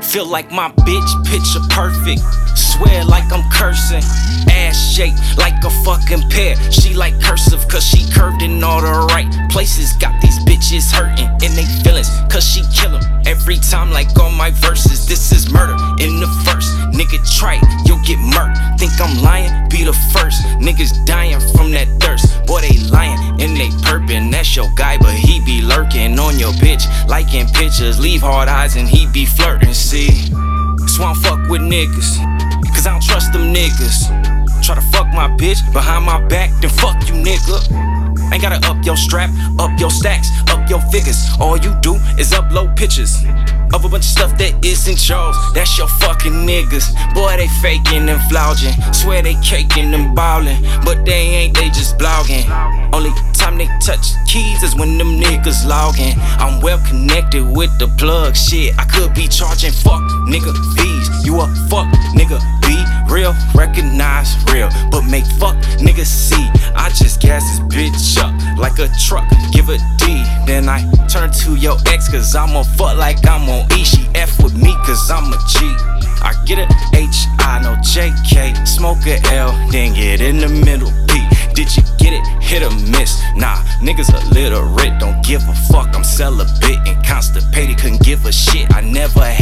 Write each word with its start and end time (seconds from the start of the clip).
Feel 0.00 0.26
like 0.26 0.50
my 0.50 0.70
bitch 0.70 1.10
picture 1.26 1.60
perfect. 1.70 2.22
Swear 2.56 3.04
like 3.04 3.30
I'm 3.32 3.42
cursing. 3.50 4.02
Ass 4.50 4.94
shaped 4.94 5.18
like 5.38 5.54
a 5.64 5.70
fucking 5.84 6.28
pear. 6.30 6.54
She 6.70 6.94
like 6.94 7.20
cursive 7.20 7.66
cause 7.68 7.84
she 7.84 8.08
curved 8.12 8.42
in 8.42 8.62
all 8.62 8.80
the 8.80 9.06
right 9.12 9.26
places. 9.50 9.92
Got 9.94 10.20
these 10.22 10.38
bitches 10.44 10.92
hurting 10.92 11.26
in 11.42 11.56
they 11.56 11.64
feelings 11.82 12.10
cause 12.30 12.44
she 12.44 12.62
kill 12.74 12.94
'em 12.96 13.02
every 13.26 13.58
time 13.58 13.90
like 13.90 14.08
on 14.20 14.34
my 14.34 14.50
verses. 14.50 15.06
This 15.06 15.32
is 15.32 15.50
murder 15.50 15.76
in 15.98 16.20
the 16.20 16.28
first. 16.44 16.70
Nigga 16.92 17.18
try 17.38 17.54
it, 17.56 17.64
you'll 17.86 18.04
get 18.04 18.18
murked. 18.18 18.58
Think 18.78 18.92
I'm 19.00 19.22
lying? 19.22 19.68
Be 19.68 19.84
the 19.84 19.94
first. 20.12 20.42
Niggas 20.60 21.04
dying 21.06 21.40
from 21.54 21.70
that 21.72 21.88
thirst. 22.00 22.26
Boy, 22.46 22.60
they 22.60 22.78
lying 22.90 23.18
and 23.40 23.56
they 23.56 23.68
perping. 23.86 24.30
That's 24.30 24.54
your 24.54 24.70
guy, 24.76 24.98
but 24.98 25.14
he 25.14 25.31
be 25.52 25.60
lurking 25.60 26.18
on 26.18 26.38
your 26.38 26.52
bitch. 26.64 26.84
Liking 27.08 27.46
pictures, 27.48 28.00
leave 28.00 28.22
hard 28.22 28.48
eyes 28.48 28.76
and 28.76 28.88
he 28.88 29.06
be 29.06 29.26
flirting. 29.26 29.74
See? 29.74 30.10
So 30.86 31.04
I 31.04 31.12
don't 31.12 31.16
fuck 31.16 31.48
with 31.50 31.60
niggas. 31.60 32.16
Cause 32.74 32.86
I 32.86 32.92
don't 32.92 33.02
trust 33.02 33.32
them 33.32 33.52
niggas. 33.52 34.08
Try 34.64 34.76
to 34.76 34.80
fuck 34.92 35.08
my 35.08 35.28
bitch 35.36 35.60
behind 35.72 36.04
my 36.06 36.20
back, 36.28 36.50
then 36.60 36.70
fuck 36.70 36.96
you, 37.06 37.14
nigga. 37.14 37.91
Ain't 38.32 38.40
gotta 38.40 38.66
up 38.66 38.82
your 38.84 38.96
strap, 38.96 39.30
up 39.58 39.78
your 39.78 39.90
stacks, 39.90 40.28
up 40.48 40.68
your 40.70 40.80
figures. 40.90 41.20
All 41.38 41.58
you 41.58 41.74
do 41.82 41.94
is 42.18 42.32
upload 42.32 42.74
pictures 42.76 43.14
of 43.74 43.84
a 43.84 43.88
bunch 43.88 44.04
of 44.04 44.10
stuff 44.10 44.38
that 44.38 44.64
isn't 44.64 45.08
yours. 45.08 45.36
That's 45.54 45.76
your 45.76 45.88
fucking 46.00 46.32
niggas. 46.32 46.92
Boy, 47.14 47.36
they 47.36 47.48
faking 47.60 48.08
and 48.08 48.20
vlogging. 48.32 48.72
Swear 48.94 49.22
they 49.22 49.34
caking 49.42 49.92
and 49.92 50.16
ballin', 50.16 50.62
but 50.84 51.04
they 51.04 51.44
ain't, 51.44 51.54
they 51.56 51.68
just 51.68 51.98
blogging. 51.98 52.48
Only 52.92 53.10
time 53.34 53.58
they 53.58 53.68
touch 53.80 54.16
keys 54.26 54.62
is 54.62 54.74
when 54.76 54.96
them 54.96 55.20
niggas 55.20 55.66
logging. 55.66 56.14
I'm 56.40 56.60
well 56.60 56.80
connected 56.88 57.44
with 57.44 57.76
the 57.78 57.88
plug 57.98 58.36
shit. 58.36 58.72
I 58.78 58.84
could 58.84 59.12
be 59.14 59.28
charging 59.28 59.72
fuck 59.72 60.00
nigga 60.24 60.52
fees. 60.76 61.26
You 61.26 61.40
a 61.40 61.46
fuck 61.68 61.88
nigga 62.16 62.40
be 62.64 62.76
real, 63.12 63.34
recognize 63.54 64.36
real, 64.52 64.70
but 64.90 65.02
make 65.02 65.26
fuck 65.38 65.56
niggas 65.84 66.06
see. 66.06 66.48
I 66.74 66.88
just 66.90 67.20
gas 67.20 67.42
this 67.42 67.60
bitch 67.72 68.18
up 68.22 68.32
like 68.58 68.78
a 68.78 68.88
truck, 69.06 69.28
give 69.52 69.68
a 69.68 69.78
D. 69.98 70.22
Then 70.46 70.68
I 70.68 70.82
turn 71.08 71.30
to 71.44 71.56
your 71.56 71.76
ex, 71.86 72.08
cause 72.08 72.34
I'ma 72.34 72.62
fuck 72.62 72.96
like 72.96 73.26
I'm 73.26 73.48
on 73.48 73.70
E. 73.72 73.84
She 73.84 74.08
F 74.14 74.42
with 74.42 74.56
me, 74.56 74.74
cause 74.84 75.10
I'm 75.10 75.32
a 75.32 75.38
G. 75.48 75.58
I 76.22 76.34
get 76.46 76.58
a 76.58 76.66
H, 76.94 77.26
I 77.40 77.60
know 77.62 77.74
JK, 77.82 78.66
smoke 78.66 79.06
a 79.06 79.20
L, 79.34 79.52
then 79.70 79.94
get 79.94 80.20
in 80.20 80.38
the 80.38 80.48
middle 80.48 80.90
B. 81.06 81.12
Did 81.54 81.74
you 81.76 81.82
get 81.98 82.12
it? 82.12 82.24
Hit 82.42 82.62
or 82.62 82.70
miss? 82.90 83.20
Nah, 83.36 83.56
niggas 83.80 84.08
illiterate, 84.14 84.98
don't 84.98 85.22
give 85.24 85.42
a 85.48 85.54
fuck. 85.70 85.94
I'm 85.94 86.04
celibate 86.04 86.80
and 86.86 87.04
constipated, 87.04 87.78
couldn't 87.78 88.02
give 88.02 88.24
a 88.24 88.32
shit. 88.32 88.72
I 88.74 88.80
never 88.80 89.20
will. 89.20 89.41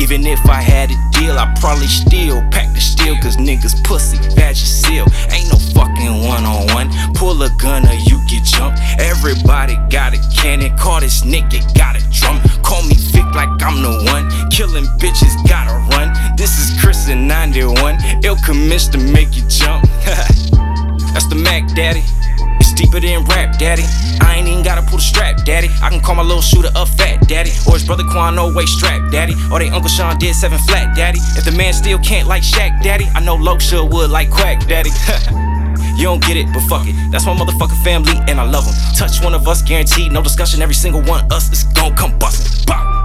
Even 0.00 0.24
if 0.24 0.40
I 0.48 0.62
had 0.62 0.90
a 0.90 0.96
deal, 1.12 1.38
I 1.38 1.52
probably 1.60 1.86
still 1.86 2.40
pack 2.50 2.72
the 2.72 2.80
steel, 2.80 3.16
cause 3.20 3.36
niggas 3.36 3.84
pussy, 3.84 4.16
badges 4.34 4.72
seal. 4.82 5.04
Ain't 5.28 5.52
no 5.52 5.58
fucking 5.76 6.24
one 6.24 6.44
on 6.48 6.64
one. 6.72 6.88
Pull 7.12 7.42
a 7.42 7.50
gun 7.60 7.84
or 7.84 7.92
you 8.08 8.16
get 8.26 8.42
jumped. 8.42 8.80
Everybody 8.98 9.76
got 9.90 10.16
a 10.16 10.20
cannon, 10.34 10.74
call 10.78 11.00
this 11.00 11.20
nigga 11.20 11.60
got 11.76 12.00
a 12.00 12.02
drum. 12.10 12.40
Call 12.64 12.82
me 12.88 12.94
Vic 13.12 13.28
like 13.36 13.52
I'm 13.60 13.82
the 13.82 13.92
one. 14.08 14.24
Killing 14.48 14.88
bitches 14.96 15.36
gotta 15.46 15.76
run. 15.92 16.16
This 16.34 16.56
is 16.56 16.80
Chris 16.80 17.10
in 17.10 17.28
91. 17.28 18.24
Ill 18.24 18.36
commits 18.42 18.88
to 18.88 18.98
make 18.98 19.36
you 19.36 19.44
jump. 19.48 19.84
That's 21.12 21.28
the 21.28 21.36
Mac, 21.36 21.68
daddy. 21.74 22.02
Deeper 22.80 22.98
than 22.98 23.24
rap, 23.24 23.58
daddy. 23.58 23.84
I 24.22 24.36
ain't 24.38 24.48
even 24.48 24.64
gotta 24.64 24.80
pull 24.80 24.96
the 24.96 25.04
strap, 25.04 25.44
daddy. 25.44 25.68
I 25.82 25.90
can 25.90 26.00
call 26.00 26.14
my 26.14 26.22
little 26.22 26.40
shooter 26.40 26.70
up 26.74 26.88
fat, 26.88 27.28
daddy. 27.28 27.50
Or 27.68 27.74
his 27.74 27.84
brother 27.84 28.04
Quan, 28.04 28.34
no 28.36 28.50
way 28.54 28.64
strap, 28.64 29.12
daddy. 29.12 29.34
Or 29.52 29.58
they 29.58 29.68
Uncle 29.68 29.90
Sean 29.90 30.18
did 30.18 30.34
seven 30.34 30.58
flat, 30.60 30.96
daddy. 30.96 31.18
If 31.36 31.44
the 31.44 31.52
man 31.52 31.74
still 31.74 31.98
can't 31.98 32.26
like 32.26 32.42
Shaq, 32.42 32.82
daddy, 32.82 33.04
I 33.14 33.20
know 33.20 33.36
Loksha 33.36 33.84
would 33.92 34.08
like 34.08 34.30
Quack, 34.30 34.66
daddy. 34.66 34.90
You 35.96 36.06
don't 36.06 36.22
get 36.22 36.38
it, 36.38 36.46
but 36.54 36.60
fuck 36.60 36.86
it. 36.86 36.94
That's 37.10 37.26
my 37.26 37.34
motherfucking 37.34 37.84
family, 37.84 38.14
and 38.26 38.40
I 38.40 38.44
love 38.44 38.64
them. 38.64 38.74
Touch 38.96 39.22
one 39.22 39.34
of 39.34 39.46
us, 39.46 39.60
guaranteed, 39.60 40.12
no 40.12 40.22
discussion. 40.22 40.62
Every 40.62 40.74
single 40.74 41.02
one 41.02 41.26
of 41.26 41.30
us 41.30 41.52
is 41.52 41.64
gon' 41.74 41.94
come 41.94 42.18
bustin'. 42.18 42.64
Bop. 42.64 43.00